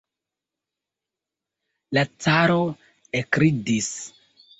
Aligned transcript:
La 1.97 2.03
caro 2.27 2.57
ekridis. 3.21 3.91